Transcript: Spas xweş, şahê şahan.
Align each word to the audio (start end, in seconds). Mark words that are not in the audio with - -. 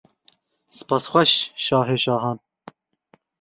Spas 0.77 1.05
xweş, 1.11 1.31
şahê 1.65 1.97
şahan. 2.03 2.37